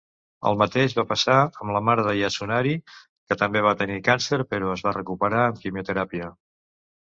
[0.51, 2.73] El mateix va passar amb la mare de Yasunari,
[3.11, 6.35] que també va tenir càncer però es va recuperar amb quimioteràpia.